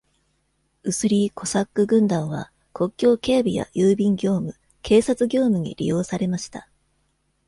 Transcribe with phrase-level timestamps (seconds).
[0.81, 6.67] ウスリー・コサック・軍団は、国境警備や郵便業務、警察業務に利用されました。